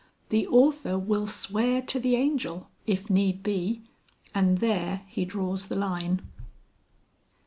The 0.29 0.47
author 0.47 0.97
will 0.97 1.27
swear 1.27 1.79
to 1.83 1.99
the 1.99 2.15
Angel, 2.15 2.71
if 2.87 3.07
need 3.11 3.43
be; 3.43 3.83
and 4.33 4.57
there 4.57 5.03
he 5.07 5.25
draws 5.25 5.67
the 5.67 5.75
line. 5.75 6.23